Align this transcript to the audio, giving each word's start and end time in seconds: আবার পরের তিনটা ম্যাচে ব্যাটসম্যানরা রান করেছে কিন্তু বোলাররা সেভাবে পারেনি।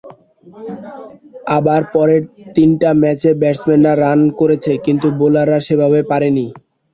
আবার 1.57 1.81
পরের 1.93 2.21
তিনটা 2.55 2.89
ম্যাচে 3.01 3.31
ব্যাটসম্যানরা 3.41 3.93
রান 3.97 4.19
করেছে 4.39 4.71
কিন্তু 4.85 5.07
বোলাররা 5.19 5.59
সেভাবে 5.67 5.99
পারেনি। 6.11 6.45